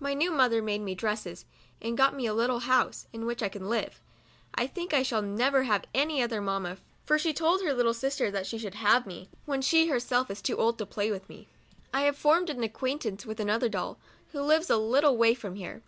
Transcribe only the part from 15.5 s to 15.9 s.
here.